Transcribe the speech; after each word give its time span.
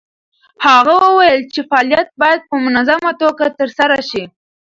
هغه 0.65 0.95
وویل 1.05 1.41
چې 1.53 1.61
فعالیت 1.69 2.09
باید 2.21 2.41
په 2.49 2.55
منظمه 2.65 3.11
توګه 3.21 3.45
ترسره 3.59 3.99
شي. 4.09 4.23